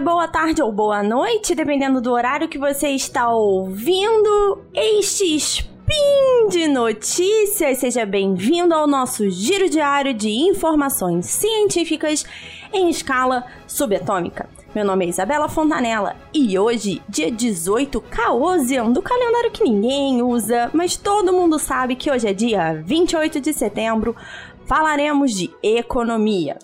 dia, 0.00 0.04
boa 0.04 0.26
tarde 0.26 0.62
ou 0.62 0.72
boa 0.72 1.02
noite, 1.02 1.54
dependendo 1.54 2.00
do 2.00 2.10
horário 2.10 2.48
que 2.48 2.58
você 2.58 2.88
está 2.88 3.28
ouvindo 3.28 4.64
este 4.74 5.36
Spin 5.36 6.48
de 6.50 6.66
Notícias. 6.66 7.78
Seja 7.78 8.06
bem-vindo 8.06 8.74
ao 8.74 8.86
nosso 8.86 9.28
giro 9.28 9.68
diário 9.68 10.14
de 10.14 10.30
informações 10.30 11.26
científicas 11.26 12.24
em 12.72 12.88
escala 12.88 13.44
subatômica. 13.66 14.48
Meu 14.74 14.84
nome 14.84 15.04
é 15.04 15.08
Isabela 15.08 15.48
Fontanella 15.48 16.16
e 16.32 16.58
hoje, 16.58 17.02
dia 17.08 17.30
18 17.30 18.00
Caosian, 18.00 18.90
do 18.90 19.02
calendário 19.02 19.50
que 19.50 19.64
ninguém 19.64 20.22
usa, 20.22 20.70
mas 20.72 20.96
todo 20.96 21.32
mundo 21.32 21.58
sabe 21.58 21.94
que 21.94 22.10
hoje 22.10 22.26
é 22.26 22.32
dia 22.32 22.82
28 22.84 23.40
de 23.40 23.52
setembro, 23.52 24.16
falaremos 24.64 25.32
de 25.32 25.50
economia. 25.62 26.58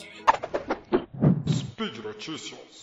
Speed 1.49 1.99
Notícias. 1.99 2.76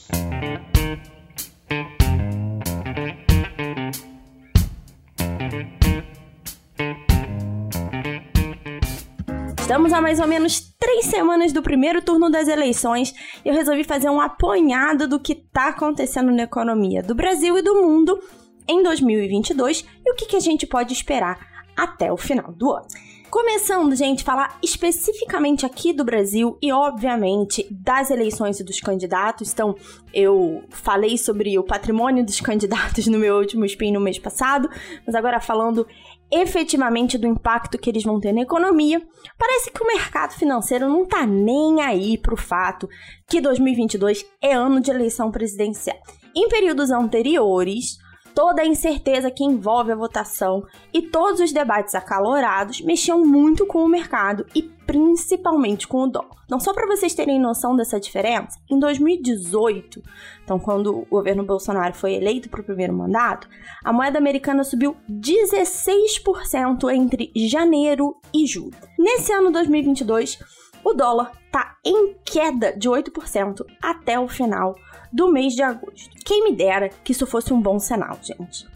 Estamos 9.60 9.92
a 9.92 10.02
mais 10.02 10.20
ou 10.20 10.28
menos 10.28 10.74
três 10.80 11.06
semanas 11.08 11.52
do 11.52 11.64
primeiro 11.64 12.00
turno 12.00 12.30
das 12.30 12.48
eleições 12.48 13.12
e 13.44 13.50
eu 13.50 13.56
resolvi 13.56 13.84
fazer 13.84 14.08
um 14.08 14.22
apanhado 14.22 15.08
do 15.08 15.20
que 15.20 15.34
está 15.34 15.70
acontecendo 15.70 16.32
na 16.32 16.44
economia 16.44 17.02
do 17.02 17.16
Brasil 17.16 17.58
e 17.58 17.62
do 17.64 17.74
mundo 17.82 18.20
em 18.68 18.84
2022 18.84 19.84
e 20.06 20.12
o 20.12 20.16
que, 20.16 20.28
que 20.28 20.36
a 20.36 20.40
gente 20.40 20.68
pode 20.68 20.94
esperar 20.94 21.40
até 21.76 22.12
o 22.12 22.18
final 22.18 22.52
do 22.52 22.72
ano. 22.72 22.86
Começando, 23.34 23.96
gente, 23.96 24.24
falar 24.24 24.60
especificamente 24.62 25.66
aqui 25.66 25.92
do 25.92 26.04
Brasil 26.04 26.56
e, 26.62 26.72
obviamente, 26.72 27.68
das 27.72 28.12
eleições 28.12 28.60
e 28.60 28.64
dos 28.64 28.80
candidatos. 28.80 29.52
Então, 29.52 29.76
eu 30.14 30.64
falei 30.70 31.18
sobre 31.18 31.58
o 31.58 31.64
patrimônio 31.64 32.24
dos 32.24 32.40
candidatos 32.40 33.08
no 33.08 33.18
meu 33.18 33.38
último 33.38 33.66
spin 33.66 33.92
no 33.92 34.00
mês 34.00 34.20
passado, 34.20 34.70
mas 35.04 35.16
agora 35.16 35.40
falando 35.40 35.88
efetivamente 36.32 37.18
do 37.18 37.26
impacto 37.26 37.80
que 37.80 37.90
eles 37.90 38.04
vão 38.04 38.20
ter 38.20 38.34
na 38.34 38.42
economia, 38.42 39.02
parece 39.36 39.72
que 39.72 39.82
o 39.82 39.88
mercado 39.88 40.34
financeiro 40.34 40.88
não 40.88 41.04
tá 41.04 41.26
nem 41.26 41.82
aí 41.82 42.20
pro 42.20 42.38
fato 42.38 42.88
que 43.28 43.42
2022 43.42 44.24
é 44.44 44.54
ano 44.54 44.80
de 44.80 44.92
eleição 44.92 45.32
presidencial. 45.32 45.98
Em 46.36 46.48
períodos 46.48 46.92
anteriores, 46.92 47.98
toda 48.34 48.62
a 48.62 48.66
incerteza 48.66 49.32
que 49.32 49.44
envolve 49.44 49.92
a 49.92 49.96
votação 49.96 50.66
e 50.94 51.02
todos 51.02 51.40
os 51.40 51.52
debates 51.52 51.96
acalorados 51.96 52.82
mexiam 52.82 53.26
muito 53.26 53.66
com 53.66 53.84
o 53.84 53.88
mercado 53.88 54.46
e 54.56 54.62
principalmente 54.62 55.88
com 55.88 56.04
o 56.04 56.08
dólar. 56.08 56.44
Então, 56.46 56.60
só 56.60 56.74
para 56.74 56.86
vocês 56.86 57.16
terem 57.16 57.40
noção 57.40 57.76
dessa 57.76 58.00
diferença, 58.00 58.60
em 58.70 58.78
2018, 58.78 60.02
então 60.44 60.60
quando 60.60 61.00
o 61.00 61.06
governo 61.06 61.44
Bolsonaro 61.44 61.94
foi 61.94 62.14
eleito 62.14 62.50
para 62.50 62.62
o 62.62 62.64
primeiro 62.64 62.94
mandato, 62.94 63.48
a 63.84 63.94
moeda 63.94 64.20
americana 64.20 64.64
subiu 64.64 64.96
16% 65.10 66.94
entre 66.94 67.32
janeiro 67.36 68.16
e 68.34 68.46
julho. 68.46 68.76
Nesse 69.00 69.32
ano 69.32 69.52
2022, 69.52 70.38
o 70.84 70.94
dólar 70.94 71.32
está 71.46 71.78
em 71.86 72.16
queda 72.26 72.74
de 72.78 72.90
8% 72.90 73.66
até 73.82 74.20
o 74.20 74.28
final 74.28 74.76
do 75.12 75.32
mês 75.32 75.54
de 75.54 75.62
agosto. 75.62 76.10
Quem 76.26 76.44
me 76.44 76.56
dera 76.56 76.90
que 77.04 77.12
isso 77.12 77.28
fosse 77.28 77.54
um 77.54 77.62
bom 77.62 77.80
sinal, 77.80 78.18
gente. 78.22 78.68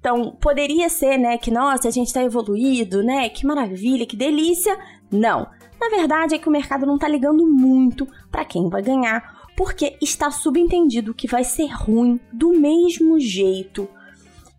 Então, 0.00 0.36
poderia 0.38 0.88
ser, 0.90 1.16
né, 1.16 1.38
que 1.38 1.50
nossa, 1.50 1.88
a 1.88 1.90
gente 1.90 2.08
está 2.08 2.22
evoluído, 2.22 3.02
né? 3.02 3.28
Que 3.30 3.46
maravilha, 3.46 4.04
que 4.04 4.16
delícia. 4.16 4.78
Não. 5.10 5.48
Na 5.80 5.88
verdade 5.88 6.34
é 6.34 6.38
que 6.38 6.48
o 6.48 6.52
mercado 6.52 6.84
não 6.84 6.96
está 6.96 7.08
ligando 7.08 7.46
muito 7.46 8.06
para 8.30 8.44
quem 8.44 8.68
vai 8.68 8.82
ganhar, 8.82 9.48
porque 9.56 9.96
está 10.02 10.30
subentendido 10.30 11.14
que 11.14 11.26
vai 11.26 11.44
ser 11.44 11.68
ruim 11.68 12.20
do 12.32 12.50
mesmo 12.50 13.18
jeito. 13.18 13.88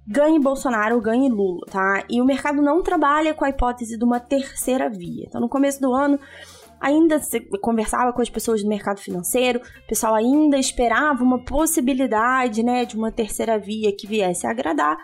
Ganhe 0.08 0.40
Bolsonaro, 0.40 1.02
ganhe 1.02 1.30
Lula, 1.30 1.66
tá? 1.70 2.04
E 2.10 2.22
o 2.22 2.26
mercado 2.26 2.62
não 2.62 2.82
trabalha 2.82 3.34
com 3.34 3.44
a 3.44 3.50
hipótese 3.50 3.98
de 3.98 4.04
uma 4.04 4.20
terceira 4.20 4.90
via. 4.90 5.26
Então, 5.28 5.42
no 5.42 5.50
começo 5.50 5.82
do 5.82 5.94
ano, 5.94 6.20
ainda 6.80 7.20
conversava 7.62 8.14
com 8.14 8.22
as 8.22 8.30
pessoas 8.30 8.62
do 8.62 8.70
mercado 8.70 9.00
financeiro, 9.00 9.60
o 9.60 9.88
pessoal 9.88 10.16
ainda 10.16 10.58
esperava 10.58 11.24
uma 11.24 11.44
possibilidade, 11.44 12.64
né, 12.64 12.86
de 12.86 12.96
uma 12.96 13.12
terceira 13.12 13.58
via 13.58 13.96
que 13.96 14.08
viesse 14.08 14.46
a 14.46 14.52
agradar. 14.52 14.98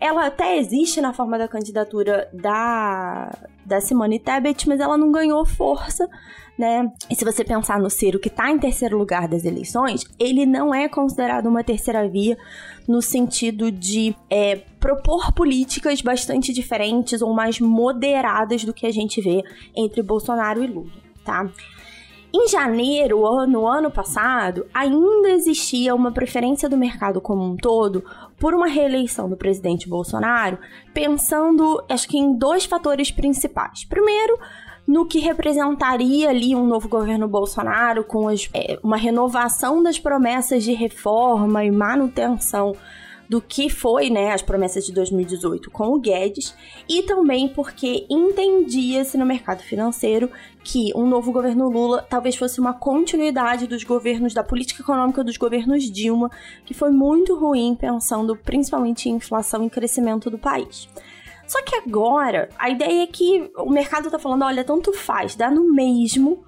Ela 0.00 0.26
até 0.26 0.56
existe 0.58 1.00
na 1.00 1.12
forma 1.12 1.36
da 1.36 1.48
candidatura 1.48 2.28
da, 2.32 3.30
da 3.64 3.80
Simone 3.80 4.18
Tebet, 4.18 4.68
mas 4.68 4.80
ela 4.80 4.96
não 4.96 5.10
ganhou 5.10 5.44
força, 5.44 6.08
né? 6.56 6.90
E 7.10 7.14
se 7.14 7.24
você 7.24 7.42
pensar 7.44 7.80
no 7.80 7.90
Ciro, 7.90 8.20
que 8.20 8.28
está 8.28 8.50
em 8.50 8.58
terceiro 8.58 8.96
lugar 8.96 9.26
das 9.26 9.44
eleições, 9.44 10.04
ele 10.18 10.46
não 10.46 10.74
é 10.74 10.88
considerado 10.88 11.46
uma 11.46 11.64
terceira 11.64 12.08
via 12.08 12.38
no 12.86 13.02
sentido 13.02 13.72
de 13.72 14.14
é, 14.30 14.56
propor 14.78 15.32
políticas 15.32 16.00
bastante 16.00 16.52
diferentes 16.52 17.20
ou 17.20 17.34
mais 17.34 17.60
moderadas 17.60 18.64
do 18.64 18.72
que 18.72 18.86
a 18.86 18.92
gente 18.92 19.20
vê 19.20 19.42
entre 19.74 20.02
Bolsonaro 20.02 20.62
e 20.62 20.66
Lula 20.66 21.08
tá? 21.28 21.46
Em 22.32 22.46
janeiro, 22.46 23.22
no 23.46 23.66
ano 23.66 23.90
passado, 23.90 24.66
ainda 24.74 25.30
existia 25.30 25.94
uma 25.94 26.12
preferência 26.12 26.68
do 26.68 26.76
mercado 26.76 27.22
como 27.22 27.42
um 27.42 27.56
todo 27.56 28.04
por 28.38 28.54
uma 28.54 28.66
reeleição 28.66 29.30
do 29.30 29.36
presidente 29.36 29.88
Bolsonaro, 29.88 30.58
pensando, 30.92 31.82
acho 31.88 32.06
que 32.06 32.18
em 32.18 32.36
dois 32.36 32.66
fatores 32.66 33.10
principais. 33.10 33.84
Primeiro, 33.84 34.38
no 34.86 35.06
que 35.06 35.18
representaria 35.20 36.28
ali 36.28 36.54
um 36.54 36.66
novo 36.66 36.88
governo 36.88 37.26
Bolsonaro 37.26 38.04
com 38.04 38.28
as, 38.28 38.48
é, 38.54 38.78
uma 38.82 38.96
renovação 38.96 39.82
das 39.82 39.98
promessas 39.98 40.62
de 40.62 40.72
reforma 40.72 41.64
e 41.64 41.70
manutenção 41.70 42.74
do 43.28 43.40
que 43.42 43.68
foi, 43.68 44.08
né, 44.08 44.32
as 44.32 44.42
promessas 44.42 44.86
de 44.86 44.92
2018 44.92 45.70
com 45.70 45.88
o 45.88 46.00
Guedes, 46.00 46.54
e 46.88 47.02
também 47.02 47.48
porque 47.48 48.06
entendia-se 48.08 49.18
no 49.18 49.26
mercado 49.26 49.62
financeiro 49.62 50.30
que 50.64 50.92
um 50.94 51.06
novo 51.06 51.30
governo 51.30 51.68
Lula 51.68 52.06
talvez 52.08 52.36
fosse 52.36 52.58
uma 52.60 52.72
continuidade 52.72 53.66
dos 53.66 53.84
governos 53.84 54.32
da 54.32 54.42
política 54.42 54.82
econômica 54.82 55.22
dos 55.22 55.36
governos 55.36 55.90
Dilma, 55.90 56.30
que 56.64 56.74
foi 56.74 56.90
muito 56.90 57.36
ruim 57.36 57.74
pensando 57.74 58.34
principalmente 58.36 59.08
em 59.08 59.16
inflação 59.16 59.64
e 59.64 59.70
crescimento 59.70 60.30
do 60.30 60.38
país. 60.38 60.88
Só 61.46 61.62
que 61.62 61.74
agora, 61.76 62.50
a 62.58 62.68
ideia 62.68 63.04
é 63.04 63.06
que 63.06 63.50
o 63.56 63.70
mercado 63.70 64.10
tá 64.10 64.18
falando, 64.18 64.44
olha, 64.44 64.62
tanto 64.62 64.92
faz, 64.92 65.34
dá 65.34 65.50
no 65.50 65.72
mesmo, 65.72 66.44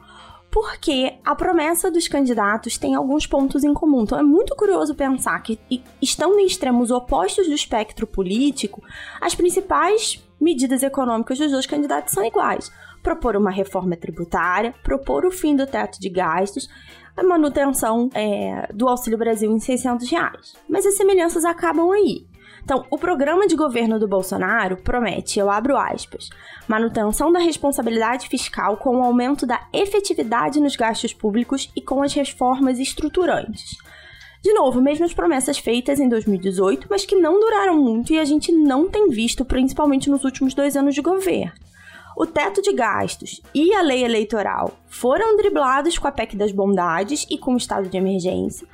porque 0.50 1.14
a 1.24 1.34
promessa 1.34 1.90
dos 1.90 2.08
candidatos 2.08 2.76
tem 2.76 2.94
alguns 2.94 3.26
pontos 3.26 3.62
em 3.62 3.72
comum. 3.72 4.02
Então 4.02 4.18
é 4.18 4.22
muito 4.22 4.54
curioso 4.56 4.94
pensar 4.94 5.40
que, 5.40 5.58
estão 6.02 6.38
em 6.38 6.46
extremos 6.46 6.90
opostos 6.90 7.46
do 7.46 7.54
espectro 7.54 8.06
político, 8.06 8.82
as 9.20 9.34
principais 9.34 10.22
medidas 10.40 10.82
econômicas 10.82 11.38
dos 11.38 11.52
dois 11.52 11.66
candidatos 11.66 12.12
são 12.12 12.24
iguais. 12.24 12.72
Propor 13.02 13.36
uma 13.36 13.50
reforma 13.50 13.96
tributária, 13.96 14.74
propor 14.82 15.24
o 15.24 15.30
fim 15.30 15.54
do 15.54 15.66
teto 15.66 16.00
de 16.00 16.08
gastos, 16.08 16.68
a 17.16 17.22
manutenção 17.22 18.08
é, 18.14 18.68
do 18.72 18.88
Auxílio 18.88 19.18
Brasil 19.18 19.50
em 19.50 19.60
600 19.60 20.10
reais. 20.10 20.54
Mas 20.68 20.84
as 20.84 20.96
semelhanças 20.96 21.44
acabam 21.44 21.90
aí. 21.92 22.26
Então, 22.70 22.86
o 22.88 22.96
programa 22.96 23.48
de 23.48 23.56
governo 23.56 23.98
do 23.98 24.06
Bolsonaro 24.06 24.76
promete, 24.76 25.40
eu 25.40 25.50
abro 25.50 25.76
aspas, 25.76 26.30
manutenção 26.68 27.32
da 27.32 27.40
responsabilidade 27.40 28.28
fiscal 28.28 28.76
com 28.76 28.98
o 28.98 29.02
aumento 29.02 29.44
da 29.44 29.66
efetividade 29.72 30.60
nos 30.60 30.76
gastos 30.76 31.12
públicos 31.12 31.68
e 31.74 31.80
com 31.80 32.00
as 32.00 32.14
reformas 32.14 32.78
estruturantes. 32.78 33.76
De 34.40 34.52
novo, 34.52 34.80
mesmas 34.80 35.12
promessas 35.12 35.58
feitas 35.58 35.98
em 35.98 36.08
2018, 36.08 36.86
mas 36.88 37.04
que 37.04 37.16
não 37.16 37.40
duraram 37.40 37.76
muito 37.76 38.12
e 38.12 38.20
a 38.20 38.24
gente 38.24 38.52
não 38.52 38.88
tem 38.88 39.08
visto, 39.08 39.44
principalmente 39.44 40.08
nos 40.08 40.22
últimos 40.22 40.54
dois 40.54 40.76
anos 40.76 40.94
de 40.94 41.02
governo. 41.02 41.50
O 42.16 42.24
teto 42.24 42.62
de 42.62 42.72
gastos 42.72 43.40
e 43.52 43.74
a 43.74 43.82
lei 43.82 44.04
eleitoral 44.04 44.78
foram 44.86 45.36
driblados 45.36 45.98
com 45.98 46.06
a 46.06 46.12
PEC 46.12 46.36
das 46.36 46.52
bondades 46.52 47.26
e 47.28 47.36
com 47.36 47.54
o 47.54 47.56
estado 47.56 47.88
de 47.88 47.96
emergência, 47.96 48.64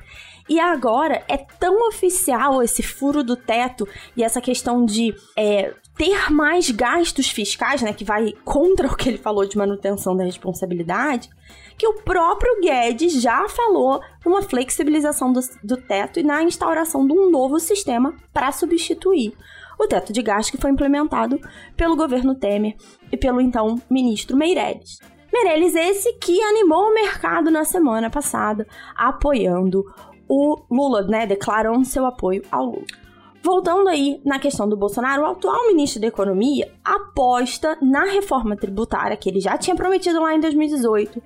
e 0.49 0.59
agora 0.59 1.23
é 1.27 1.37
tão 1.37 1.87
oficial 1.87 2.61
esse 2.63 2.81
furo 2.81 3.23
do 3.23 3.35
teto 3.35 3.87
e 4.15 4.23
essa 4.23 4.39
questão 4.39 4.85
de 4.85 5.13
é, 5.35 5.73
ter 5.97 6.31
mais 6.31 6.69
gastos 6.69 7.29
fiscais, 7.29 7.81
né, 7.81 7.91
que 7.91 8.05
vai 8.05 8.33
contra 8.45 8.87
o 8.91 8.95
que 8.95 9.09
ele 9.09 9.17
falou 9.17 9.45
de 9.45 9.57
manutenção 9.57 10.15
da 10.15 10.23
responsabilidade, 10.23 11.29
que 11.77 11.87
o 11.87 12.01
próprio 12.01 12.59
Guedes 12.61 13.21
já 13.21 13.47
falou 13.49 14.01
numa 14.25 14.41
flexibilização 14.41 15.33
do, 15.33 15.41
do 15.63 15.77
teto 15.77 16.19
e 16.19 16.23
na 16.23 16.43
instauração 16.43 17.05
de 17.05 17.13
um 17.13 17.29
novo 17.29 17.59
sistema 17.59 18.15
para 18.33 18.51
substituir 18.51 19.33
o 19.79 19.87
teto 19.87 20.11
de 20.11 20.21
gastos 20.21 20.51
que 20.51 20.61
foi 20.61 20.71
implementado 20.71 21.39
pelo 21.75 21.95
governo 21.95 22.35
Temer 22.35 22.75
e 23.11 23.17
pelo 23.17 23.39
então 23.39 23.79
ministro 23.89 24.35
Meirelles. 24.35 24.99
Meirelles 25.31 25.75
esse 25.75 26.13
que 26.13 26.41
animou 26.41 26.89
o 26.89 26.93
mercado 26.93 27.51
na 27.51 27.63
semana 27.63 28.09
passada, 28.09 28.65
apoiando 28.95 29.85
o 30.27 30.59
Lula, 30.69 31.03
né, 31.03 31.25
declarando 31.25 31.85
seu 31.85 32.05
apoio 32.05 32.43
ao 32.51 32.65
Lula. 32.65 32.85
Voltando 33.43 33.87
aí 33.87 34.19
na 34.25 34.39
questão 34.39 34.67
do 34.67 34.75
Bolsonaro, 34.75 35.23
o 35.23 35.25
atual 35.25 35.67
ministro 35.67 36.01
da 36.01 36.07
Economia 36.07 36.71
aposta 36.83 37.77
na 37.81 38.03
reforma 38.05 38.57
tributária 38.57 39.15
que 39.15 39.29
ele 39.29 39.39
já 39.39 39.57
tinha 39.57 39.75
prometido 39.75 40.19
lá 40.21 40.35
em 40.35 40.39
2018, 40.39 41.21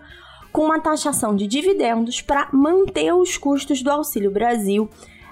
com 0.52 0.66
uma 0.66 0.80
taxação 0.80 1.36
de 1.36 1.48
dividendos 1.48 2.22
para 2.22 2.50
manter 2.52 3.14
os 3.14 3.38
custos 3.38 3.82
do 3.82 3.90
Auxílio 3.90 4.30
Brasil 4.30 4.90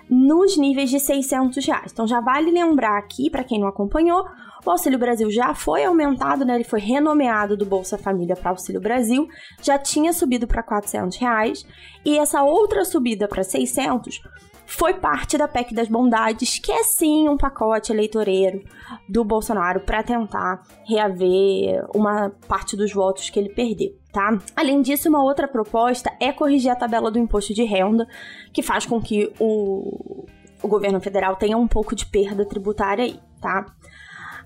nos 0.10 0.58
níveis 0.58 0.90
de 0.90 1.00
600 1.00 1.66
reais. 1.66 1.92
Então 1.92 2.08
já 2.08 2.20
vale 2.20 2.50
lembrar 2.52 2.98
aqui, 2.98 3.30
para 3.30 3.44
quem 3.44 3.60
não 3.60 3.68
acompanhou, 3.68 4.26
o 4.66 4.72
Auxílio 4.72 5.00
Brasil 5.00 5.30
já 5.32 5.54
foi 5.54 5.86
aumentado, 5.86 6.44
né? 6.44 6.56
Ele 6.56 6.64
foi 6.64 6.80
renomeado 6.80 7.56
do 7.56 7.66
Bolsa 7.66 7.98
Família 7.98 8.36
para 8.36 8.52
Auxílio 8.52 8.82
Brasil, 8.82 9.28
já 9.62 9.78
tinha 9.78 10.12
subido 10.12 10.48
para 10.48 10.64
400 10.64 11.18
reais 11.18 11.66
e 12.04 12.18
essa 12.18 12.44
outra 12.44 12.84
subida 12.84 13.28
para 13.28 13.44
600 13.44 14.22
foi 14.66 14.94
parte 14.94 15.36
da 15.36 15.48
PEC 15.48 15.74
das 15.74 15.88
Bondades, 15.88 16.60
que 16.60 16.72
é 16.72 16.84
sim 16.84 17.28
um 17.28 17.36
pacote 17.36 17.92
eleitoreiro 17.92 18.64
do 19.08 19.24
Bolsonaro 19.24 19.80
para 19.80 20.04
tentar 20.04 20.62
reaver 20.88 21.84
uma 21.96 22.30
parte 22.48 22.78
dos 22.78 22.94
votos 22.94 23.32
que 23.32 23.40
ele 23.40 23.50
perdeu. 23.50 23.99
Tá? 24.12 24.40
Além 24.56 24.82
disso, 24.82 25.08
uma 25.08 25.24
outra 25.24 25.48
proposta 25.48 26.12
é 26.20 26.32
corrigir 26.32 26.72
a 26.72 26.76
tabela 26.76 27.12
do 27.12 27.20
imposto 27.20 27.54
de 27.54 27.64
renda, 27.64 28.08
que 28.52 28.64
faz 28.64 28.86
com 28.86 29.00
que 29.00 29.32
o, 29.40 30.26
o 30.64 30.68
governo 30.68 31.00
federal 31.00 31.36
tenha 31.36 31.58
um 31.58 31.68
pouco 31.68 31.96
de 31.96 32.08
perda 32.08 32.44
tributária 32.44 33.06
aí, 33.06 33.20
tá? 33.40 33.66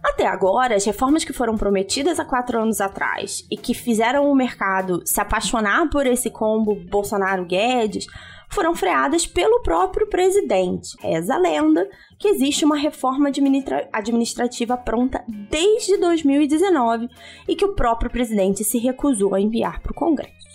Até 0.04 0.28
agora, 0.28 0.76
as 0.76 0.84
reformas 0.84 1.24
que 1.24 1.32
foram 1.32 1.56
prometidas 1.56 2.20
há 2.20 2.26
quatro 2.26 2.60
anos 2.60 2.82
atrás 2.82 3.48
e 3.50 3.56
que 3.56 3.74
fizeram 3.74 4.30
o 4.30 4.36
mercado 4.36 5.02
se 5.06 5.22
apaixonar 5.22 5.90
por 5.90 6.06
esse 6.06 6.30
combo 6.30 6.76
Bolsonaro-Guedes 6.76 8.08
foram 8.54 8.76
freadas 8.76 9.26
pelo 9.26 9.62
próprio 9.62 10.08
presidente. 10.08 10.96
Reza 11.02 11.36
a 11.36 11.38
lenda 11.38 11.90
que 12.20 12.28
existe 12.28 12.64
uma 12.64 12.78
reforma 12.78 13.30
administra 13.30 13.90
administrativa 13.92 14.78
pronta 14.78 15.24
desde 15.28 15.98
2019 15.98 17.10
e 17.48 17.56
que 17.56 17.66
o 17.66 17.74
próprio 17.74 18.12
presidente 18.12 18.64
se 18.64 18.78
recusou 18.78 19.34
a 19.34 19.42
enviar 19.42 19.82
para 19.82 19.92
o 19.92 19.96
Congresso. 19.96 20.53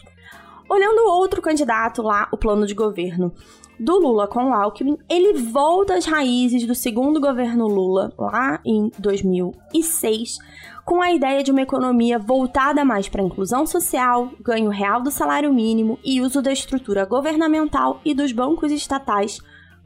Olhando 0.69 1.11
outro 1.11 1.41
candidato 1.41 2.03
lá, 2.03 2.29
o 2.31 2.37
plano 2.37 2.67
de 2.67 2.75
governo 2.75 3.33
do 3.79 3.99
Lula 3.99 4.27
com 4.27 4.51
o 4.51 4.53
Alckmin, 4.53 4.99
ele 5.09 5.35
volta 5.35 5.95
às 5.95 6.05
raízes 6.05 6.67
do 6.67 6.75
segundo 6.75 7.21
governo 7.21 7.67
Lula, 7.67 8.13
lá 8.19 8.61
em 8.65 8.91
2006, 8.99 10.39
com 10.85 11.01
a 11.01 11.13
ideia 11.13 11.43
de 11.43 11.51
uma 11.51 11.63
economia 11.63 12.19
voltada 12.19 12.85
mais 12.85 13.09
para 13.09 13.23
a 13.23 13.25
inclusão 13.25 13.67
social, 13.67 14.31
ganho 14.41 14.71
real 14.71 15.01
do 15.01 15.11
salário 15.11 15.53
mínimo 15.53 15.99
e 16.05 16.21
uso 16.21 16.43
da 16.43 16.53
estrutura 16.53 17.05
governamental 17.05 18.01
e 18.05 18.13
dos 18.13 18.33
bancos 18.33 18.73
estatais 18.73 19.41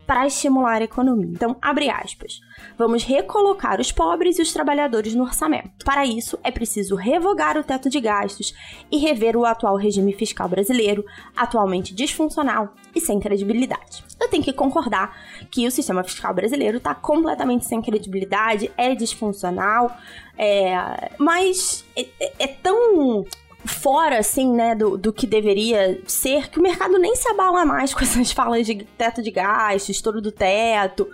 para 0.06 0.26
estimular 0.26 0.80
a 0.80 0.84
economia. 0.84 1.30
Então, 1.30 1.56
abre 1.60 1.88
aspas. 1.88 2.40
Vamos 2.76 3.04
recolocar 3.04 3.80
os 3.80 3.92
pobres 3.92 4.38
e 4.38 4.42
os 4.42 4.52
trabalhadores 4.52 5.14
no 5.14 5.24
orçamento. 5.24 5.84
Para 5.84 6.04
isso, 6.04 6.38
é 6.42 6.50
preciso 6.50 6.96
revogar 6.96 7.56
o 7.56 7.64
teto 7.64 7.88
de 7.88 8.00
gastos 8.00 8.54
e 8.90 8.98
rever 8.98 9.36
o 9.36 9.44
atual 9.44 9.76
regime 9.76 10.12
fiscal 10.12 10.48
brasileiro, 10.48 11.04
atualmente 11.36 11.94
disfuncional 11.94 12.74
e 12.94 13.00
sem 13.00 13.20
credibilidade. 13.20 14.04
Eu 14.20 14.28
tenho 14.28 14.42
que 14.42 14.52
concordar 14.52 15.16
que 15.50 15.66
o 15.66 15.70
sistema 15.70 16.02
fiscal 16.04 16.34
brasileiro 16.34 16.78
está 16.78 16.94
completamente 16.94 17.64
sem 17.64 17.80
credibilidade, 17.80 18.70
é 18.76 18.94
disfuncional, 18.94 19.96
é... 20.36 21.10
mas 21.18 21.84
é, 21.96 22.06
é, 22.20 22.32
é 22.38 22.46
tão 22.46 23.24
fora, 23.64 24.18
assim, 24.18 24.52
né, 24.52 24.74
do, 24.74 24.96
do 24.96 25.12
que 25.12 25.26
deveria 25.26 26.00
ser, 26.06 26.50
que 26.50 26.58
o 26.58 26.62
mercado 26.62 26.98
nem 26.98 27.14
se 27.14 27.28
abala 27.28 27.64
mais 27.64 27.94
com 27.94 28.00
essas 28.04 28.32
falas 28.32 28.66
de 28.66 28.84
teto 28.96 29.22
de 29.22 29.30
gastos, 29.30 29.90
estouro 29.90 30.20
do 30.20 30.32
teto. 30.32 31.08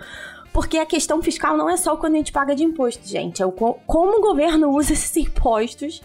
Porque 0.52 0.78
a 0.78 0.86
questão 0.86 1.22
fiscal 1.22 1.56
não 1.56 1.68
é 1.68 1.76
só 1.76 1.96
quando 1.96 2.14
a 2.14 2.18
gente 2.18 2.32
paga 2.32 2.54
de 2.54 2.64
imposto, 2.64 3.06
gente. 3.06 3.42
É 3.42 3.46
o, 3.46 3.52
como 3.52 4.18
o 4.18 4.20
governo 4.20 4.70
usa 4.70 4.92
esses 4.94 5.16
impostos 5.16 6.02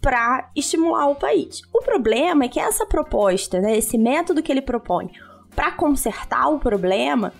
para 0.00 0.50
estimular 0.56 1.08
o 1.08 1.14
país. 1.14 1.62
O 1.72 1.80
problema 1.82 2.44
é 2.44 2.48
que 2.48 2.58
essa 2.58 2.86
proposta, 2.86 3.60
né, 3.60 3.76
esse 3.76 3.96
método 3.96 4.42
que 4.42 4.50
ele 4.50 4.62
propõe 4.62 5.10
para 5.54 5.70
consertar 5.72 6.48
o 6.48 6.58
problema, 6.58 7.32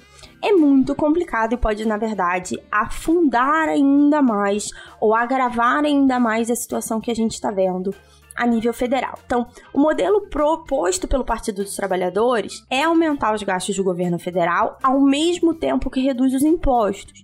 é 0.42 0.52
muito 0.52 0.94
complicado 0.94 1.54
e 1.54 1.56
pode, 1.56 1.86
na 1.86 1.96
verdade, 1.96 2.60
afundar 2.70 3.68
ainda 3.68 4.20
mais 4.20 4.70
ou 5.00 5.14
agravar 5.14 5.84
ainda 5.84 6.20
mais 6.20 6.50
a 6.50 6.56
situação 6.56 7.00
que 7.00 7.10
a 7.10 7.14
gente 7.14 7.32
está 7.32 7.50
vendo 7.50 7.94
a 8.37 8.46
nível 8.46 8.73
federal. 8.73 9.19
Então, 9.25 9.46
o 9.73 9.81
modelo 9.81 10.23
proposto 10.29 11.06
pelo 11.06 11.25
Partido 11.25 11.62
dos 11.62 11.76
Trabalhadores 11.76 12.64
é 12.70 12.82
aumentar 12.82 13.34
os 13.34 13.43
gastos 13.43 13.76
do 13.76 13.84
governo 13.84 14.19
federal 14.19 14.79
ao 14.82 15.00
mesmo 15.00 15.55
tempo 15.55 15.90
que 15.90 16.00
reduz 16.00 16.34
os 16.34 16.43
impostos, 16.43 17.23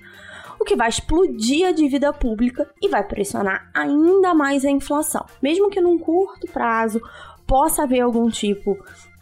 o 0.60 0.64
que 0.64 0.76
vai 0.76 0.88
explodir 0.88 1.66
a 1.66 1.72
dívida 1.72 2.12
pública 2.12 2.68
e 2.82 2.88
vai 2.88 3.02
pressionar 3.06 3.70
ainda 3.74 4.34
mais 4.34 4.64
a 4.64 4.70
inflação. 4.70 5.24
Mesmo 5.42 5.70
que 5.70 5.80
num 5.80 5.98
curto 5.98 6.46
prazo 6.48 7.00
possa 7.46 7.84
haver 7.84 8.00
algum 8.00 8.28
tipo 8.28 8.76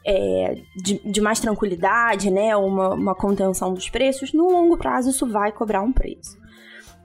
é, 0.04 0.62
de, 0.76 1.00
de, 1.04 1.20
mais 1.20 1.40
tranquilidade, 1.40 2.30
né, 2.30 2.56
uma, 2.56 2.94
uma 2.94 3.14
contenção 3.14 3.74
dos 3.74 3.90
preços, 3.90 4.32
no 4.32 4.48
longo 4.48 4.76
prazo 4.76 5.10
isso 5.10 5.26
vai 5.26 5.50
cobrar 5.50 5.82
um 5.82 5.92
preço. 5.92 6.38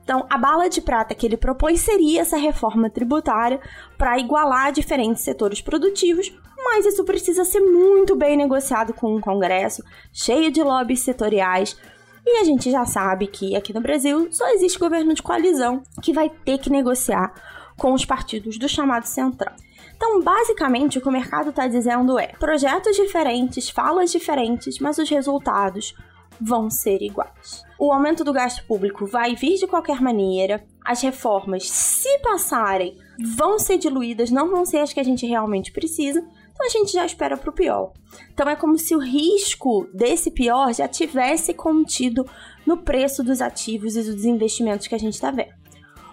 Então, 0.02 0.26
a 0.28 0.36
bala 0.36 0.68
de 0.68 0.80
prata 0.80 1.14
que 1.14 1.26
ele 1.26 1.36
propõe 1.36 1.76
seria 1.76 2.22
essa 2.22 2.36
reforma 2.36 2.90
tributária 2.90 3.60
para 3.96 4.18
igualar 4.18 4.72
diferentes 4.72 5.22
setores 5.22 5.60
produtivos, 5.60 6.32
mas 6.64 6.86
isso 6.86 7.04
precisa 7.04 7.44
ser 7.44 7.60
muito 7.60 8.16
bem 8.16 8.36
negociado 8.36 8.92
com 8.92 9.14
um 9.14 9.20
Congresso 9.20 9.82
cheio 10.12 10.50
de 10.50 10.62
lobbies 10.62 11.00
setoriais. 11.00 11.76
E 12.24 12.40
a 12.40 12.44
gente 12.44 12.70
já 12.70 12.84
sabe 12.84 13.26
que 13.26 13.56
aqui 13.56 13.72
no 13.72 13.80
Brasil 13.80 14.28
só 14.30 14.48
existe 14.50 14.78
governo 14.78 15.14
de 15.14 15.22
coalizão 15.22 15.82
que 16.00 16.12
vai 16.12 16.28
ter 16.28 16.58
que 16.58 16.70
negociar 16.70 17.32
com 17.76 17.92
os 17.92 18.04
partidos 18.04 18.58
do 18.58 18.68
chamado 18.68 19.06
Centrão. 19.06 19.52
Então, 19.96 20.20
basicamente, 20.20 20.98
o 20.98 21.00
que 21.00 21.08
o 21.08 21.12
mercado 21.12 21.50
está 21.50 21.66
dizendo 21.68 22.18
é: 22.18 22.28
projetos 22.38 22.96
diferentes, 22.96 23.70
falas 23.70 24.10
diferentes, 24.10 24.78
mas 24.80 24.98
os 24.98 25.08
resultados 25.08 25.94
vão 26.42 26.68
ser 26.68 27.00
iguais. 27.02 27.62
O 27.78 27.92
aumento 27.92 28.24
do 28.24 28.32
gasto 28.32 28.64
público 28.66 29.06
vai 29.06 29.34
vir 29.34 29.56
de 29.56 29.66
qualquer 29.66 30.00
maneira, 30.00 30.64
as 30.84 31.00
reformas, 31.00 31.68
se 31.68 32.18
passarem, 32.18 32.96
vão 33.36 33.58
ser 33.58 33.78
diluídas, 33.78 34.30
não 34.30 34.50
vão 34.50 34.64
ser 34.64 34.78
as 34.78 34.92
que 34.92 35.00
a 35.00 35.04
gente 35.04 35.26
realmente 35.26 35.72
precisa, 35.72 36.20
então 36.52 36.66
a 36.66 36.68
gente 36.68 36.92
já 36.92 37.04
espera 37.04 37.36
para 37.36 37.50
o 37.50 37.52
pior. 37.52 37.92
Então 38.32 38.48
é 38.48 38.56
como 38.56 38.78
se 38.78 38.94
o 38.94 39.00
risco 39.00 39.88
desse 39.92 40.30
pior 40.30 40.72
já 40.72 40.86
tivesse 40.86 41.54
contido 41.54 42.24
no 42.66 42.78
preço 42.78 43.22
dos 43.22 43.40
ativos 43.40 43.96
e 43.96 44.02
dos 44.02 44.24
investimentos 44.24 44.86
que 44.86 44.94
a 44.94 44.98
gente 44.98 45.14
está 45.14 45.30
vendo. 45.30 45.62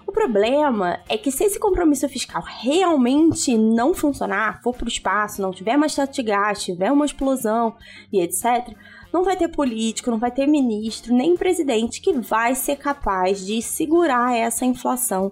O 0.07 0.12
problema 0.12 1.00
é 1.07 1.19
que 1.19 1.29
se 1.29 1.43
esse 1.43 1.59
compromisso 1.59 2.09
fiscal 2.09 2.41
realmente 2.43 3.55
não 3.55 3.93
funcionar, 3.93 4.59
for 4.63 4.75
para 4.75 4.86
o 4.86 4.89
espaço, 4.89 5.39
não 5.39 5.51
tiver 5.51 5.77
mais 5.77 5.93
teto 5.93 6.15
de 6.15 6.24
gasto, 6.24 6.65
tiver 6.65 6.91
uma 6.91 7.05
explosão 7.05 7.75
e 8.12 8.19
etc., 8.19 8.75
não 9.12 9.24
vai 9.24 9.36
ter 9.36 9.48
político, 9.48 10.12
não 10.12 10.18
vai 10.18 10.32
ter 10.32 10.46
ministro, 10.48 11.13
nem 11.13 11.36
presidente 11.36 12.01
que 12.01 12.13
vai 12.13 12.56
ser 12.56 12.75
capaz 12.75 13.46
de 13.46 13.62
segurar 13.62 14.36
essa 14.36 14.66
inflação 14.66 15.32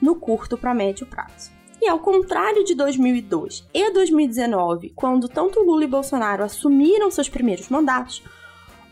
no 0.00 0.14
curto 0.14 0.56
para 0.56 0.74
médio 0.74 1.06
prazo. 1.06 1.50
E 1.80 1.88
ao 1.88 2.00
contrário 2.00 2.64
de 2.64 2.74
2002 2.74 3.68
e 3.72 3.92
2019, 3.92 4.92
quando 4.96 5.28
tanto 5.28 5.60
Lula 5.60 5.84
e 5.84 5.88
Bolsonaro 5.88 6.42
assumiram 6.42 7.10
seus 7.10 7.28
primeiros 7.28 7.68
mandatos, 7.68 8.22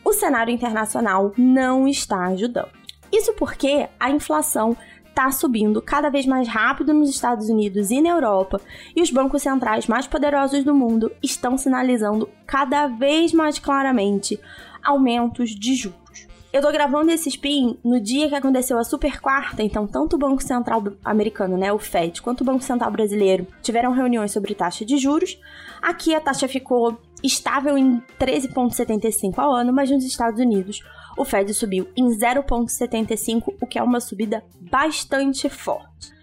o 0.04 0.12
cenário 0.12 0.54
internacional 0.54 1.32
não 1.36 1.88
está 1.88 2.26
ajudando. 2.26 2.70
Isso 3.12 3.32
porque 3.34 3.88
a 3.98 4.10
inflação 4.10 4.76
está 5.16 5.30
subindo 5.30 5.80
cada 5.80 6.10
vez 6.10 6.26
mais 6.26 6.46
rápido 6.46 6.92
nos 6.92 7.08
Estados 7.08 7.48
Unidos 7.48 7.90
e 7.90 8.02
na 8.02 8.10
Europa, 8.10 8.60
e 8.94 9.00
os 9.00 9.10
bancos 9.10 9.40
centrais 9.40 9.86
mais 9.86 10.06
poderosos 10.06 10.62
do 10.62 10.74
mundo 10.74 11.10
estão 11.22 11.56
sinalizando 11.56 12.28
cada 12.46 12.86
vez 12.86 13.32
mais 13.32 13.58
claramente 13.58 14.38
aumentos 14.84 15.50
de 15.50 15.74
juros. 15.74 16.28
Eu 16.52 16.60
tô 16.60 16.70
gravando 16.70 17.10
esse 17.10 17.30
spin 17.30 17.78
no 17.82 17.98
dia 17.98 18.28
que 18.28 18.34
aconteceu 18.34 18.78
a 18.78 18.84
super 18.84 19.18
quarta, 19.18 19.62
então 19.62 19.86
tanto 19.86 20.16
o 20.16 20.18
Banco 20.18 20.42
Central 20.42 20.84
americano, 21.02 21.56
né, 21.56 21.72
o 21.72 21.78
Fed, 21.78 22.20
quanto 22.20 22.42
o 22.42 22.44
Banco 22.44 22.62
Central 22.62 22.90
brasileiro 22.90 23.46
tiveram 23.62 23.92
reuniões 23.92 24.32
sobre 24.32 24.54
taxa 24.54 24.84
de 24.84 24.98
juros. 24.98 25.38
Aqui 25.80 26.14
a 26.14 26.20
taxa 26.20 26.46
ficou 26.46 26.98
estável 27.22 27.76
em 27.78 28.02
13,75 28.20 29.38
ao 29.38 29.52
ano, 29.52 29.72
mas 29.72 29.90
nos 29.90 30.04
Estados 30.04 30.38
Unidos 30.38 30.82
o 31.16 31.24
Fed 31.24 31.52
subiu 31.54 31.88
em 31.96 32.08
0,75, 32.08 33.54
o 33.60 33.66
que 33.66 33.78
é 33.78 33.82
uma 33.82 34.00
subida 34.00 34.44
bastante 34.60 35.48
forte. 35.48 36.14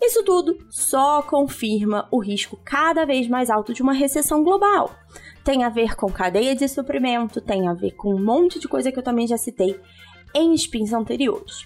Isso 0.00 0.24
tudo 0.24 0.58
só 0.68 1.22
confirma 1.22 2.08
o 2.10 2.18
risco 2.18 2.58
cada 2.64 3.06
vez 3.06 3.28
mais 3.28 3.48
alto 3.48 3.72
de 3.72 3.82
uma 3.82 3.92
recessão 3.92 4.42
global. 4.42 4.90
Tem 5.44 5.62
a 5.62 5.68
ver 5.68 5.94
com 5.94 6.10
cadeia 6.10 6.56
de 6.56 6.66
suprimento, 6.68 7.40
tem 7.40 7.68
a 7.68 7.72
ver 7.72 7.92
com 7.92 8.14
um 8.14 8.22
monte 8.22 8.58
de 8.58 8.66
coisa 8.66 8.90
que 8.90 8.98
eu 8.98 9.02
também 9.02 9.26
já 9.28 9.36
citei 9.36 9.80
em 10.34 10.52
spins 10.54 10.92
anteriores. 10.92 11.64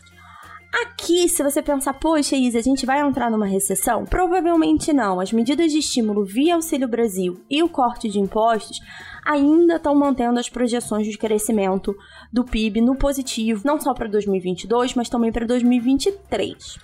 Aqui, 0.83 1.27
se 1.31 1.43
você 1.43 1.63
pensar, 1.63 1.95
poxa, 1.95 2.37
Isa, 2.37 2.59
a 2.59 2.63
gente 2.63 2.85
vai 2.85 3.01
entrar 3.01 3.31
numa 3.31 3.47
recessão? 3.47 4.05
Provavelmente 4.05 4.93
não. 4.93 5.19
As 5.19 5.33
medidas 5.33 5.73
de 5.73 5.79
estímulo 5.79 6.23
via 6.23 6.57
Auxílio 6.57 6.87
Brasil 6.87 7.41
e 7.49 7.63
o 7.63 7.69
corte 7.69 8.11
de 8.11 8.19
impostos 8.19 8.81
ainda 9.27 9.77
estão 9.77 9.95
mantendo 9.95 10.39
as 10.39 10.49
projeções 10.49 11.07
de 11.07 11.19
crescimento 11.19 11.95
do 12.33 12.45
PIB 12.45 12.81
no 12.81 12.95
positivo, 12.95 13.63
não 13.65 13.81
só 13.81 13.93
para 13.93 14.09
2022, 14.09 14.95
mas 14.95 15.09
também 15.09 15.33
para 15.33 15.45
2023. 15.45 16.79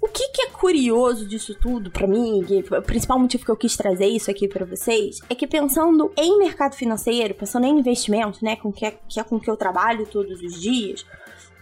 O 0.00 0.08
que, 0.08 0.28
que 0.28 0.42
é 0.42 0.46
curioso 0.46 1.26
disso 1.26 1.54
tudo 1.54 1.90
para 1.90 2.06
mim, 2.06 2.46
o 2.70 2.82
principal 2.82 3.18
motivo 3.18 3.44
que 3.44 3.50
eu 3.50 3.56
quis 3.56 3.76
trazer 3.76 4.06
isso 4.06 4.30
aqui 4.30 4.48
para 4.48 4.64
vocês, 4.64 5.20
é 5.28 5.34
que 5.34 5.46
pensando 5.46 6.10
em 6.16 6.38
mercado 6.38 6.74
financeiro, 6.74 7.34
pensando 7.34 7.66
em 7.66 7.78
investimento, 7.78 8.42
né, 8.42 8.56
com 8.56 8.72
que 8.72 8.86
é, 8.86 8.98
que 9.08 9.20
é 9.20 9.24
com 9.24 9.38
que 9.38 9.50
eu 9.50 9.56
trabalho 9.56 10.06
todos 10.06 10.40
os 10.40 10.58
dias, 10.58 11.04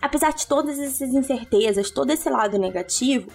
apesar 0.00 0.32
de 0.32 0.46
todas 0.46 0.78
essas 0.78 1.12
incertezas, 1.12 1.90
todo 1.90 2.11
esse 2.11 2.28
lado 2.30 2.58
negativo, 2.58 3.30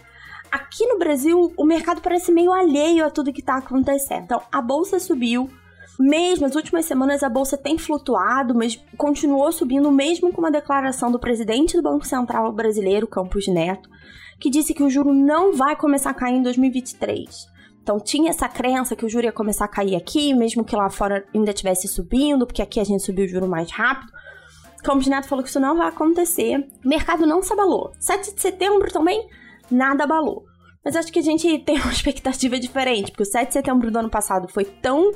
aqui 0.52 0.86
no 0.86 1.00
Brasil 1.00 1.52
o 1.58 1.66
mercado 1.66 2.00
parece 2.00 2.32
meio 2.32 2.54
alheio 2.54 3.04
a 3.04 3.10
tudo 3.10 3.34
que 3.34 3.42
tá 3.42 3.58
acontecendo. 3.58 4.24
Então, 4.24 4.42
a 4.52 4.62
bolsa 4.62 5.00
subiu, 5.00 5.50
mesmo 6.00 6.46
nas 6.46 6.56
últimas 6.56 6.86
semanas 6.86 7.24
a 7.24 7.30
bolsa 7.30 7.58
tem 7.58 7.78
flutuado, 7.78 8.56
mas 8.56 8.80
continuou 8.98 9.52
subindo 9.52 9.92
mesmo 9.92 10.32
com 10.32 10.42
uma 10.42 10.52
declaração 10.52 11.12
do 11.12 11.20
presidente 11.20 11.78
do 11.78 11.84
Banco 11.84 12.06
Central 12.06 12.52
brasileiro, 12.52 13.08
Campos 13.08 13.48
Neto, 13.48 13.90
que 14.40 14.50
disse 14.50 14.74
que 14.74 14.84
o 14.84 14.90
juro 14.90 15.14
não 15.14 15.54
vai 15.54 15.76
começar 15.76 16.12
a 16.12 16.14
cair 16.14 16.36
em 16.36 16.44
2023. 16.44 17.52
Então 17.82 18.00
tinha 18.00 18.30
essa 18.30 18.48
crença 18.48 18.96
que 18.96 19.06
o 19.06 19.10
juro 19.10 19.26
ia 19.26 19.32
começar 19.32 19.66
a 19.66 19.68
cair 19.68 19.96
aqui, 19.96 20.34
mesmo 20.34 20.64
que 20.64 20.76
lá 20.76 20.90
fora 20.90 21.26
ainda 21.34 21.52
estivesse 21.52 21.88
subindo, 21.88 22.46
porque 22.46 22.62
aqui 22.62 22.80
a 22.80 22.84
gente 22.84 23.04
subiu 23.04 23.26
o 23.26 23.28
juro 23.28 23.48
mais 23.48 23.72
rápido. 23.72 24.12
Campos 24.84 25.08
Neto 25.08 25.28
falou 25.28 25.44
que 25.44 25.50
isso 25.50 25.60
não 25.60 25.78
vai 25.78 25.88
acontecer. 25.88 26.68
O 26.84 26.88
mercado 26.88 27.26
não 27.26 27.42
se 27.42 27.54
abalou. 27.54 27.92
7 28.00 28.36
de 28.36 28.42
setembro 28.42 28.92
também, 28.92 29.28
nada 29.70 30.04
abalou. 30.04 30.46
Mas 30.84 30.96
acho 30.96 31.12
que 31.12 31.20
a 31.20 31.24
gente 31.24 31.58
tem 31.66 31.80
uma 31.80 31.92
expectativa 31.92 32.60
diferente, 32.60 33.12
porque 33.12 33.24
o 33.24 33.26
7 33.26 33.48
de 33.48 33.54
setembro 33.54 33.92
do 33.92 34.00
ano 34.00 34.10
passado 34.10 34.48
foi 34.48 34.66
tão 34.66 35.12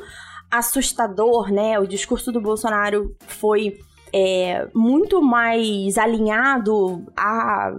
assustador, 0.50 1.52
né? 1.52 1.80
O 1.80 1.88
discurso 1.88 2.32
do 2.32 2.42
Bolsonaro 2.42 3.16
foi 3.28 3.78
é, 4.14 4.68
muito 4.74 5.22
mais 5.22 5.98
alinhado 5.98 7.06
a, 7.18 7.74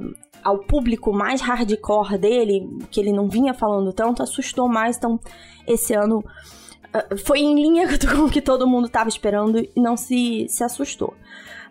ao 0.44 0.58
público 0.58 1.12
mais 1.12 1.40
hardcore 1.40 2.18
dele, 2.18 2.68
que 2.90 3.00
ele 3.00 3.12
não 3.12 3.28
vinha 3.28 3.54
falando 3.54 3.92
tanto, 3.92 4.22
assustou 4.22 4.68
mais. 4.68 4.96
Então, 4.96 5.18
esse 5.66 5.94
ano 5.94 6.18
uh, 6.18 7.16
foi 7.18 7.40
em 7.40 7.54
linha 7.54 7.86
com 7.98 8.24
o 8.24 8.30
que 8.30 8.40
todo 8.40 8.66
mundo 8.66 8.86
estava 8.86 9.08
esperando 9.08 9.58
e 9.58 9.70
não 9.76 9.96
se, 9.96 10.46
se 10.48 10.62
assustou. 10.62 11.14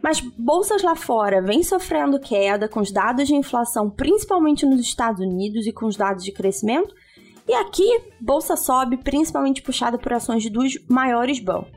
Mas 0.02 0.20
bolsas 0.20 0.84
lá 0.84 0.96
fora 0.96 1.42
vêm 1.42 1.64
sofrendo 1.64 2.20
queda 2.20 2.68
com 2.68 2.80
os 2.80 2.92
dados 2.92 3.28
de 3.28 3.36
inflação, 3.36 3.90
principalmente 3.90 4.66
nos 4.66 4.82
Estados 4.82 5.22
Unidos 5.22 5.66
e 5.66 5.72
com 5.72 5.86
os 5.86 5.96
dados 5.96 6.24
de 6.24 6.32
crescimento. 6.32 6.94
E 7.48 7.54
aqui, 7.54 8.02
bolsa 8.20 8.56
sobe, 8.56 8.98
principalmente 8.98 9.62
puxada 9.62 9.98
por 9.98 10.14
ações 10.14 10.50
dos 10.50 10.80
maiores 10.90 11.40
bancos. 11.40 11.72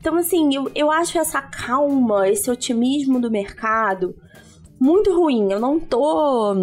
Então, 0.00 0.16
assim, 0.16 0.54
eu, 0.54 0.70
eu 0.74 0.90
acho 0.90 1.18
essa 1.18 1.40
calma, 1.40 2.28
esse 2.28 2.50
otimismo 2.50 3.20
do 3.20 3.30
mercado 3.30 4.14
muito 4.82 5.14
ruim. 5.16 5.52
Eu 5.52 5.60
não 5.60 5.78
tô. 5.78 6.54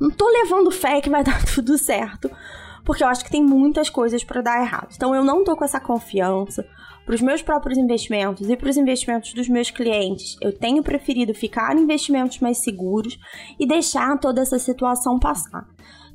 Não 0.00 0.10
tô 0.10 0.28
levando 0.28 0.70
fé 0.70 1.00
que 1.00 1.08
vai 1.08 1.22
dar 1.24 1.44
tudo 1.44 1.78
certo. 1.78 2.28
Porque 2.84 3.04
eu 3.04 3.08
acho 3.08 3.24
que 3.24 3.30
tem 3.30 3.44
muitas 3.44 3.88
coisas 3.88 4.24
para 4.24 4.40
dar 4.40 4.60
errado. 4.60 4.88
Então 4.96 5.14
eu 5.14 5.22
não 5.22 5.44
tô 5.44 5.54
com 5.54 5.64
essa 5.64 5.78
confiança 5.78 6.66
para 7.04 7.14
os 7.14 7.20
meus 7.20 7.40
próprios 7.40 7.78
investimentos 7.78 8.48
e 8.50 8.56
para 8.56 8.68
os 8.68 8.76
investimentos 8.76 9.32
dos 9.32 9.48
meus 9.48 9.70
clientes. 9.70 10.36
Eu 10.40 10.52
tenho 10.52 10.82
preferido 10.82 11.32
ficar 11.34 11.76
em 11.76 11.82
investimentos 11.82 12.40
mais 12.40 12.58
seguros 12.58 13.18
e 13.60 13.66
deixar 13.66 14.18
toda 14.18 14.40
essa 14.40 14.58
situação 14.58 15.18
passar. 15.18 15.66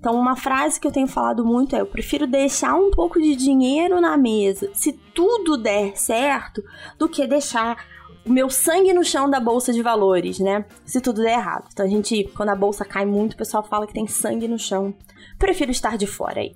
Então, 0.04 0.20
uma 0.20 0.36
frase 0.36 0.82
que 0.82 0.86
eu 0.86 0.92
tenho 0.92 1.08
falado 1.08 1.46
muito 1.46 1.78
é: 1.78 1.80
eu 1.80 1.86
prefiro 1.86 2.28
deixar 2.28 2.76
um 2.76 2.92
pouco 2.92 3.22
de 3.22 3.38
dinheiro 3.38 4.02
na 4.02 4.18
mesa, 4.18 4.70
se 4.74 4.92
tudo 4.92 5.56
der 5.56 5.96
certo, 5.96 6.62
do 7.00 7.08
que 7.08 7.26
deixar 7.26 7.86
o 8.26 8.30
meu 8.30 8.50
sangue 8.50 8.92
no 8.92 9.06
chão 9.06 9.30
da 9.30 9.40
bolsa 9.40 9.72
de 9.72 9.82
valores, 9.82 10.40
né? 10.40 10.66
Se 10.86 11.00
tudo 11.00 11.22
der 11.22 11.38
errado. 11.38 11.70
Então, 11.72 11.86
a 11.86 11.90
gente, 11.90 12.26
quando 12.36 12.50
a 12.50 12.56
bolsa 12.56 12.84
cai 12.84 13.06
muito, 13.06 13.32
o 13.32 13.38
pessoal 13.38 13.64
fala 13.64 13.88
que 13.88 13.94
tem 13.94 14.06
sangue 14.06 14.46
no 14.46 14.60
chão. 14.60 14.94
Prefiro 15.40 15.72
estar 15.72 15.98
de 15.98 16.06
fora 16.06 16.42
aí. 16.42 16.54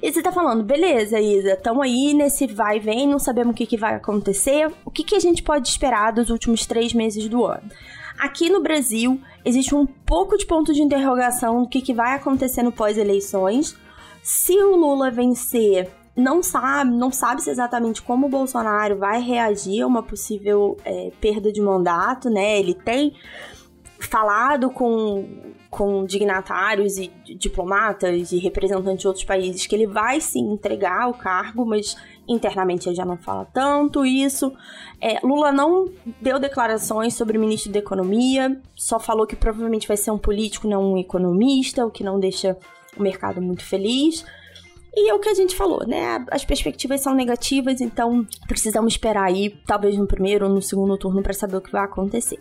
E 0.00 0.12
você 0.12 0.22
tá 0.22 0.30
falando, 0.30 0.62
beleza, 0.62 1.18
Isa, 1.18 1.54
estamos 1.54 1.82
aí 1.82 2.14
nesse 2.14 2.46
vai 2.46 2.76
e 2.76 2.80
vem, 2.80 3.08
não 3.08 3.18
sabemos 3.18 3.54
o 3.54 3.56
que, 3.56 3.66
que 3.66 3.76
vai 3.76 3.96
acontecer. 3.96 4.72
O 4.84 4.90
que, 4.90 5.02
que 5.02 5.16
a 5.16 5.20
gente 5.20 5.42
pode 5.42 5.66
esperar 5.68 6.12
dos 6.12 6.30
últimos 6.30 6.64
três 6.64 6.94
meses 6.94 7.28
do 7.28 7.44
ano? 7.44 7.68
Aqui 8.18 8.48
no 8.48 8.62
Brasil, 8.62 9.20
existe 9.44 9.74
um 9.74 9.86
pouco 9.86 10.36
de 10.36 10.46
ponto 10.46 10.72
de 10.72 10.82
interrogação 10.82 11.62
do 11.62 11.68
que, 11.68 11.80
que 11.80 11.92
vai 11.92 12.14
acontecer 12.14 12.62
no 12.62 12.72
pós-eleições. 12.72 13.76
Se 14.22 14.56
o 14.58 14.76
Lula 14.76 15.10
vencer, 15.10 15.90
não 16.16 16.42
sabe, 16.42 16.90
não 16.92 17.10
sabe-se 17.10 17.50
exatamente 17.50 18.00
como 18.00 18.26
o 18.26 18.30
Bolsonaro 18.30 18.96
vai 18.96 19.20
reagir 19.20 19.82
a 19.82 19.86
uma 19.86 20.02
possível 20.02 20.76
é, 20.84 21.10
perda 21.20 21.52
de 21.52 21.60
mandato, 21.60 22.30
né? 22.30 22.58
Ele 22.58 22.74
tem 22.74 23.14
falado 23.98 24.70
com, 24.70 25.54
com 25.68 26.04
dignatários 26.04 26.98
e 26.98 27.10
diplomatas 27.36 28.32
e 28.32 28.38
representantes 28.38 29.00
de 29.00 29.08
outros 29.08 29.24
países 29.24 29.66
que 29.66 29.74
ele 29.74 29.86
vai 29.86 30.20
sim 30.20 30.52
entregar 30.52 31.08
o 31.08 31.14
cargo, 31.14 31.64
mas 31.64 31.96
internamente 32.28 32.88
ele 32.88 32.96
já 32.96 33.04
não 33.04 33.16
fala 33.16 33.46
tanto 33.52 34.04
isso. 34.04 34.52
É, 35.00 35.18
Lula 35.24 35.52
não 35.52 35.88
deu 36.20 36.38
declarações 36.38 37.14
sobre 37.14 37.36
o 37.36 37.40
ministro 37.40 37.72
da 37.72 37.78
Economia, 37.78 38.60
só 38.74 38.98
falou 38.98 39.26
que 39.26 39.36
provavelmente 39.36 39.88
vai 39.88 39.96
ser 39.96 40.10
um 40.10 40.18
político, 40.18 40.68
não 40.68 40.94
um 40.94 40.98
economista, 40.98 41.84
o 41.84 41.90
que 41.90 42.04
não 42.04 42.18
deixa 42.18 42.56
o 42.96 43.02
mercado 43.02 43.40
muito 43.40 43.64
feliz. 43.64 44.24
E 44.96 45.10
é 45.10 45.14
o 45.14 45.18
que 45.18 45.28
a 45.28 45.34
gente 45.34 45.56
falou, 45.56 45.84
né? 45.86 46.24
As 46.30 46.44
perspectivas 46.44 47.00
são 47.00 47.14
negativas, 47.14 47.80
então 47.80 48.24
precisamos 48.46 48.92
esperar 48.92 49.24
aí, 49.24 49.50
talvez 49.66 49.98
no 49.98 50.06
primeiro 50.06 50.46
ou 50.46 50.54
no 50.54 50.62
segundo 50.62 50.96
turno, 50.96 51.22
para 51.22 51.32
saber 51.32 51.56
o 51.56 51.60
que 51.60 51.72
vai 51.72 51.84
acontecer. 51.84 52.38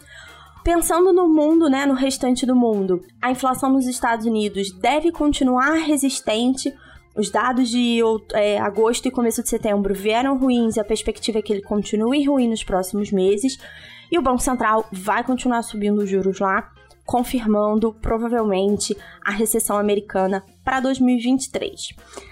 Pensando 0.64 1.12
no 1.12 1.28
mundo, 1.28 1.68
né, 1.68 1.86
no 1.86 1.94
restante 1.94 2.46
do 2.46 2.56
mundo, 2.56 3.02
a 3.22 3.32
inflação 3.32 3.70
nos 3.72 3.86
Estados 3.86 4.26
Unidos 4.26 4.72
deve 4.72 5.12
continuar 5.12 5.74
resistente. 5.74 6.74
Os 7.16 7.30
dados 7.30 7.70
de 7.70 8.00
é, 8.34 8.60
agosto 8.60 9.08
e 9.08 9.12
começo 9.12 9.44
de 9.44 9.50
setembro 9.50 9.94
vieram 9.94 10.38
ruins 10.38 10.76
e 10.76 10.80
a 10.80 10.84
perspectiva 10.84 11.40
é 11.40 11.42
que 11.42 11.54
ele 11.54 11.62
continue 11.62 12.26
ruim 12.26 12.50
nos 12.50 12.64
próximos 12.64 13.12
meses. 13.12 13.58
E 14.12 14.18
o 14.18 14.22
Banco 14.22 14.42
Central 14.42 14.88
vai 14.92 15.24
continuar 15.24 15.62
subindo 15.62 16.00
os 16.00 16.10
juros 16.10 16.40
lá, 16.40 16.72
confirmando 17.06 17.94
provavelmente 17.94 18.98
a 19.24 19.32
recessão 19.32 19.78
americana 19.78 20.44
para 20.64 20.80
2023. 20.80 21.90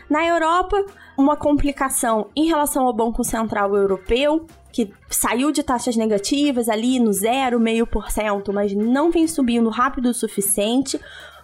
Na 0.10 0.26
Europa, 0.26 0.84
uma 1.18 1.36
complicação 1.36 2.30
em 2.36 2.48
relação 2.48 2.86
ao 2.86 2.94
Banco 2.94 3.24
Central 3.24 3.76
Europeu, 3.76 4.48
que 4.72 4.92
saiu 5.10 5.52
de 5.52 5.62
taxas 5.62 5.96
negativas 5.96 6.70
ali 6.70 7.00
no 7.00 7.12
0,5%, 7.12 8.52
mas 8.54 8.74
não 8.74 9.12
vem 9.12 9.28
subindo 9.28 9.70
rápido 9.70 10.10
o 10.10 10.14
suficiente, 10.14 11.00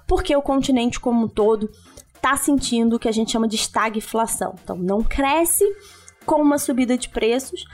porque 0.07 0.35
o 0.35 0.41
continente 0.41 0.99
como 0.99 1.25
um 1.25 1.27
todo 1.27 1.69
está 2.17 2.35
sentindo 2.35 2.95
o 2.95 2.99
que 2.99 3.07
a 3.07 3.11
gente 3.11 3.31
chama 3.31 3.47
de 3.47 3.55
estagflação. 3.55 4.55
Então, 4.61 4.75
não 4.75 5.01
cresce 5.01 5.63
com 6.25 6.41
uma 6.41 6.57
subida 6.57 6.97
de 6.97 7.07
preços. 7.09 7.65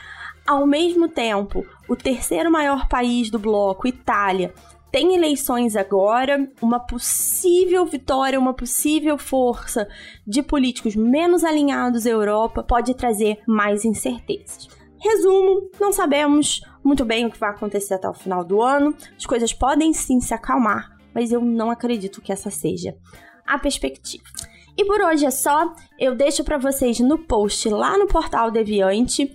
Ao 0.46 0.68
mesmo 0.68 1.08
tempo, 1.08 1.66
o 1.90 1.96
terceiro 1.96 2.52
maior 2.52 2.88
país 2.88 3.30
do 3.32 3.40
bloco, 3.40 3.88
Itália, 3.88 4.54
tem 4.92 5.16
eleições 5.16 5.76
agora, 5.76 6.48
uma 6.62 6.80
possível 6.80 7.84
vitória, 7.84 8.40
uma 8.40 8.54
possível 8.54 9.18
força 9.18 9.88
de 10.28 10.44
políticos 10.44 10.96
menos 10.96 11.44
alinhados 11.44 12.06
à 12.06 12.12
Europa 12.12 12.62
pode 12.62 12.94
trazer 12.94 13.40
mais 13.48 13.86
incertezas. 13.86 14.68
Resumo, 15.00 15.70
não 15.82 15.92
sabemos 15.92 16.62
muito 16.84 17.04
bem 17.04 17.26
o 17.26 17.32
que 17.32 17.40
vai 17.40 17.50
acontecer 17.50 17.96
até 17.96 18.08
o 18.08 18.14
final 18.14 18.44
do 18.44 18.62
ano. 18.62 18.96
As 19.18 19.26
coisas 19.26 19.52
podem 19.52 19.92
sim 19.94 20.20
se 20.20 20.34
acalmar, 20.34 20.96
mas 21.14 21.32
eu 21.32 21.42
não 21.42 21.72
acredito 21.72 22.22
que 22.22 22.32
essa 22.32 22.52
seja 22.52 22.96
a 23.46 23.58
perspectiva. 23.58 24.24
E 24.78 24.86
por 24.86 25.02
hoje 25.02 25.26
é 25.26 25.32
só. 25.32 25.74
Eu 26.00 26.16
deixo 26.16 26.44
para 26.44 26.58
vocês 26.58 27.00
no 27.00 27.18
post 27.18 27.70
lá 27.70 27.98
no 27.98 28.08
portal 28.08 28.50
Deviante 28.50 29.32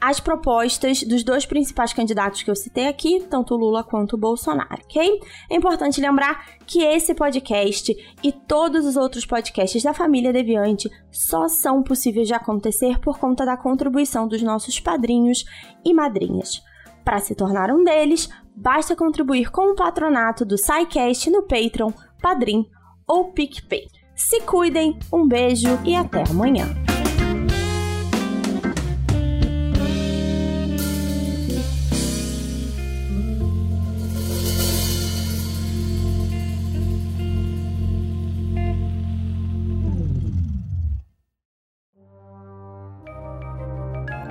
as 0.00 0.20
propostas 0.20 1.02
dos 1.02 1.24
dois 1.24 1.44
principais 1.44 1.92
candidatos 1.92 2.42
que 2.42 2.50
eu 2.50 2.54
citei 2.54 2.86
aqui, 2.86 3.20
tanto 3.28 3.56
Lula 3.56 3.82
quanto 3.82 4.16
Bolsonaro, 4.16 4.80
ok? 4.84 5.20
É 5.50 5.56
importante 5.56 6.00
lembrar 6.00 6.46
que 6.66 6.82
esse 6.82 7.14
podcast 7.14 7.96
e 8.22 8.32
todos 8.32 8.86
os 8.86 8.96
outros 8.96 9.26
podcasts 9.26 9.82
da 9.82 9.92
família 9.92 10.32
Deviante 10.32 10.88
só 11.10 11.48
são 11.48 11.82
possíveis 11.82 12.28
de 12.28 12.34
acontecer 12.34 13.00
por 13.00 13.18
conta 13.18 13.44
da 13.44 13.56
contribuição 13.56 14.28
dos 14.28 14.40
nossos 14.40 14.78
padrinhos 14.78 15.44
e 15.84 15.92
madrinhas. 15.92 16.62
Para 17.04 17.18
se 17.18 17.34
tornar 17.34 17.70
um 17.70 17.82
deles, 17.82 18.28
basta 18.54 18.94
contribuir 18.94 19.50
com 19.50 19.72
o 19.72 19.74
patronato 19.74 20.44
do 20.44 20.56
SciCast 20.56 21.30
no 21.30 21.42
Patreon, 21.42 21.90
Padrim 22.22 22.68
ou 23.08 23.32
PicPay. 23.32 23.88
Se 24.14 24.40
cuidem, 24.42 24.96
um 25.12 25.26
beijo 25.26 25.80
e 25.84 25.96
até 25.96 26.22
amanhã! 26.28 26.66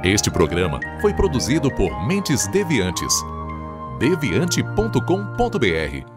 Este 0.04 0.32
programa 0.32 0.80
foi 1.02 1.14
produzido 1.14 1.70
por 1.70 2.08
Mentes 2.08 2.48
Deviantes. 2.48 3.14
deviante.com.br 4.00 6.17